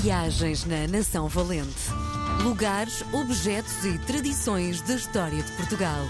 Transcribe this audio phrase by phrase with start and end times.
[0.00, 1.90] Viagens na Nação Valente.
[2.42, 6.04] Lugares, objetos e tradições da história de Portugal.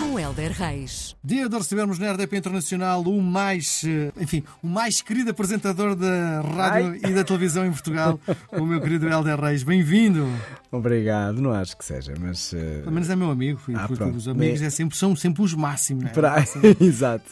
[0.00, 1.14] Com Helder Reis.
[1.22, 6.40] Dia de recebermos na RDP Internacional o mais, eh, enfim, o mais querido apresentador da
[6.40, 7.10] rádio Ai.
[7.10, 8.18] e da televisão em Portugal,
[8.50, 9.62] o meu querido Helder Reis.
[9.62, 10.26] Bem-vindo!
[10.72, 12.54] Obrigado, não acho que seja, mas.
[12.54, 13.86] eh, Pelo menos é meu amigo, e Ah,
[14.16, 16.04] os amigos é sempre, são sempre os máximos.
[16.04, 16.14] não é?
[16.14, 16.44] para-
[16.80, 17.24] Exato.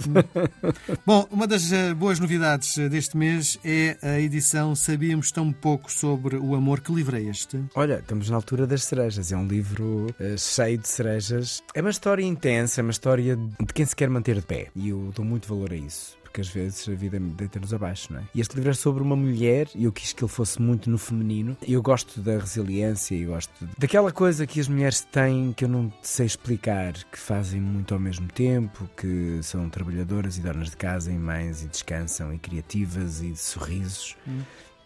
[1.07, 6.37] Bom, uma das eh, boas novidades deste mês é a edição Sabíamos Tão Pouco sobre
[6.37, 7.59] o Amor que livro é este.
[7.75, 9.33] Olha, estamos na altura das cerejas.
[9.33, 11.63] É um livro eh, cheio de cerejas.
[11.75, 14.69] É uma história intensa, é uma história de quem se quer manter de pé.
[14.75, 16.17] E eu dou muito valor a isso.
[16.23, 18.25] Porque às vezes a vida deita-nos abaixo, não é?
[18.35, 20.99] E este livro é sobre uma mulher, e eu quis que ele fosse muito no
[20.99, 21.57] feminino.
[21.67, 25.91] Eu gosto da resiliência e gosto daquela coisa que as mulheres têm que eu não
[26.03, 31.11] sei explicar, que fazem muito ao mesmo tempo, que são trabalhadoras e donas de casa
[31.11, 34.15] e mães e descansam e criativas e de sorrisos.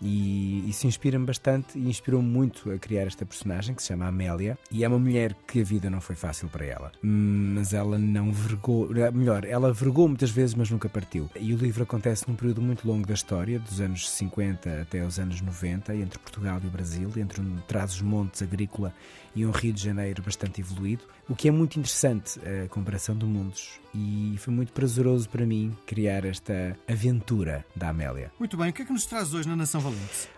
[0.02, 4.58] E isso inspira-me bastante e inspirou-me muito a criar esta personagem que se chama Amélia.
[4.70, 8.32] E é uma mulher que a vida não foi fácil para ela, mas ela não
[8.32, 11.30] vergou, melhor, ela vergou muitas vezes, mas nunca partiu.
[11.38, 15.18] E o livro acontece num período muito longo da história, dos anos 50 até os
[15.18, 18.92] anos 90, entre Portugal e o Brasil, entre um trás-os-montes agrícola
[19.34, 23.24] e um Rio de Janeiro bastante evoluído, o que é muito interessante a comparação de
[23.24, 23.80] mundos.
[23.94, 28.32] E foi muito prazeroso para mim criar esta aventura da Amélia.
[28.38, 29.91] Muito bem, o que é que nos traz hoje na Nação Valente?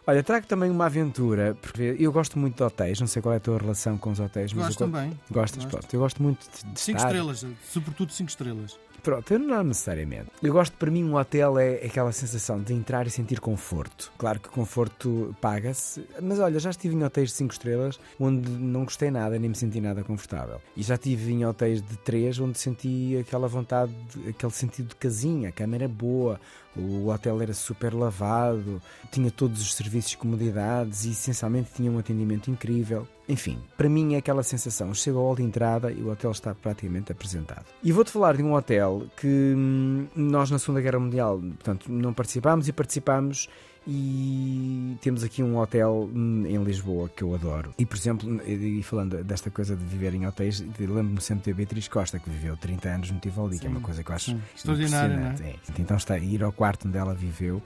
[0.06, 3.36] Olha, trago também uma aventura, porque eu gosto muito de hotéis, não sei qual é
[3.36, 5.18] a tua relação com os hotéis, mas Gosto eu também.
[5.30, 5.78] Gostas, Gosto.
[5.78, 5.94] pronto.
[5.94, 8.78] Eu gosto muito de, de Cinco estar- estrelas, sobretudo cinco estrelas.
[9.04, 10.30] Pronto, eu não necessariamente.
[10.42, 14.10] Eu gosto, para mim, um hotel é aquela sensação de entrar e sentir conforto.
[14.16, 18.84] Claro que conforto paga-se, mas olha, já estive em hotéis de 5 estrelas onde não
[18.84, 20.58] gostei nada, nem me senti nada confortável.
[20.74, 23.92] E já estive em hotéis de 3 onde senti aquela vontade,
[24.26, 26.40] aquele sentido de casinha, a cama era boa,
[26.74, 28.80] o hotel era super lavado,
[29.12, 33.06] tinha todos os serviços e comodidades e essencialmente tinha um atendimento incrível.
[33.28, 34.92] Enfim, para mim é aquela sensação.
[34.92, 37.64] Chego ao hall de entrada e o hotel está praticamente apresentado.
[37.82, 42.12] E vou-te falar de um hotel que hum, nós na Segunda Guerra Mundial, portanto, não
[42.12, 43.48] participámos e participámos
[43.86, 47.74] e temos aqui um hotel hum, em Lisboa que eu adoro.
[47.78, 51.88] E, por exemplo, e falando desta coisa de viver em hotéis, lembro-me sempre de Beatriz
[51.88, 54.40] Costa, que viveu 30 anos no Tivoli, que é uma coisa que eu acho sim.
[54.54, 55.48] Extraordinária, é?
[55.48, 55.56] É.
[55.78, 57.62] Então está a ir ao quarto onde ela viveu.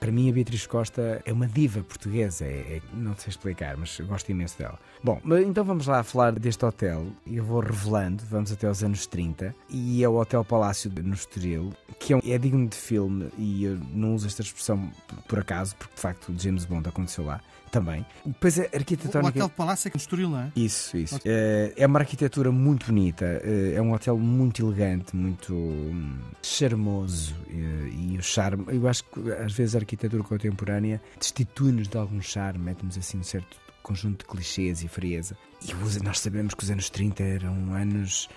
[0.00, 3.98] Para mim, a Beatriz Costa é uma diva portuguesa, é, é- não sei explicar, mas
[4.00, 4.78] gosto imenso dela.
[5.02, 7.06] Bom, então vamos lá falar deste hotel.
[7.26, 11.14] Eu vou revelando, vamos até aos anos 30, e é o Hotel Palácio de- no
[11.14, 14.90] Estoril, que é, um- é digno de filme, e eu não uso esta expressão
[15.26, 17.40] por, acaso, porque de facto o James Bond aconteceu lá
[17.72, 18.04] também.
[18.24, 19.28] Depois a O arquitetónica.
[19.30, 20.52] Hotel Palácio é que no Estoril, não é?
[20.56, 21.18] Isso, isso.
[21.24, 27.34] Eh, É uma arquitetura muito bonita, eh, é um hotel muito elegante, muito hum, charmoso
[27.50, 28.64] eh, e o charme.
[28.68, 33.22] Eu acho que às vezes a arquitetura contemporânea destitui-nos de algum charme, mete-nos assim um
[33.22, 35.34] certo conjunto de clichês e frieza.
[35.66, 38.28] E nós sabemos que os anos 30 eram anos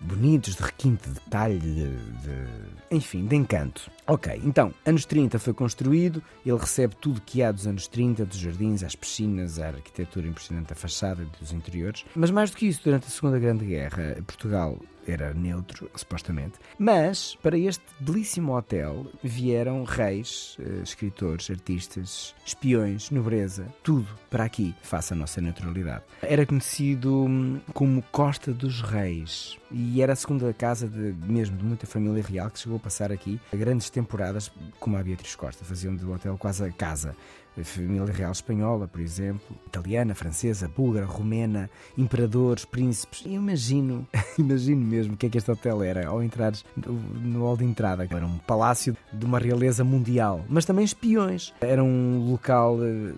[0.00, 3.90] bonitos, de requinte, de detalhe, de, de- enfim, de encanto.
[4.06, 8.38] Ok, então, anos 30 foi construído, ele recebe tudo que há dos anos 30, dos
[8.38, 12.04] jardins, às piscinas, à arquitetura impressionante da fachada e dos interiores.
[12.16, 16.58] Mas mais do que isso, durante a Segunda Grande Guerra, Portugal era neutro, supostamente.
[16.78, 24.74] Mas, para este belíssimo hotel, vieram reis, eh, escritores, artistas, espiões, nobreza, tudo para aqui,
[24.82, 26.04] face à nossa neutralidade.
[26.22, 31.64] Era conhecido hum, como Costa dos Reis e era a segunda casa de, mesmo de
[31.64, 35.96] muita família real que chegou a passar aqui grandes temporadas, como a Beatriz Costa, faziam
[35.96, 37.16] do hotel quase a casa.
[37.62, 43.22] Família real espanhola, por exemplo, italiana, francesa, búlgara, romena, imperadores, príncipes.
[43.24, 44.06] Eu imagino,
[44.38, 47.64] imagino mesmo o que é que este hotel era ao entrares no, no hall de
[47.64, 48.08] entrada.
[48.10, 51.52] Era um palácio de uma realeza mundial, mas também espiões.
[51.60, 53.12] Era um local eh,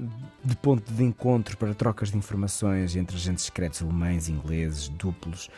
[0.45, 5.51] de ponto de encontro para trocas de informações entre agentes secretos alemães, ingleses, duplos.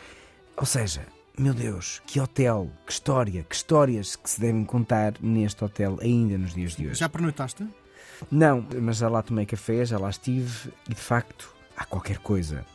[0.59, 5.63] Ou seja, meu Deus, que hotel, que história, que histórias que se devem contar neste
[5.63, 6.99] hotel ainda nos dias de hoje.
[6.99, 7.65] Já pernoitaste?
[8.29, 12.65] Não, mas já lá tomei café, já lá estive e de facto há qualquer coisa.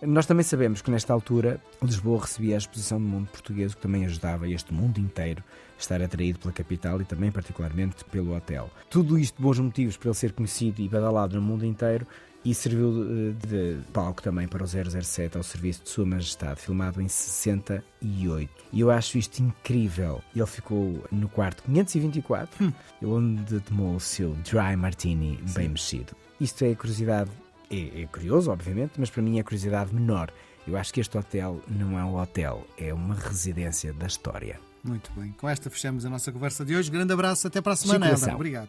[0.00, 3.82] Nós também sabemos que nesta altura Lisboa recebia a exposição do mundo português, o que
[3.82, 5.42] também ajudava este mundo inteiro
[5.76, 8.70] a estar atraído pela capital e também particularmente pelo hotel.
[8.88, 12.06] Tudo isto bons motivos para ele ser conhecido e badalado no mundo inteiro
[12.44, 17.00] e serviu eh, de palco também para o 007 ao serviço de Sua Majestade, filmado
[17.00, 18.50] em 68.
[18.72, 20.22] E eu acho isto incrível.
[20.34, 26.14] Ele ficou no quarto 524, onde tomou o seu dry martini bem mexido.
[26.40, 27.30] Isto é curiosidade,
[27.70, 30.30] é, é curioso, obviamente, mas para mim é curiosidade menor.
[30.66, 34.58] Eu acho que este hotel não é um hotel, é uma residência da história.
[34.82, 35.32] Muito bem.
[35.32, 36.90] Com esta fechamos a nossa conversa de hoje.
[36.90, 38.14] Grande abraço, até para a semana.
[38.34, 38.68] Obrigado.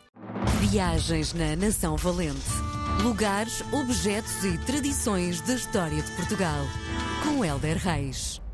[0.61, 2.74] Viagens na Nação Valente.
[3.03, 6.65] Lugares, objetos e tradições da história de Portugal.
[7.23, 8.44] Com Helder Reis.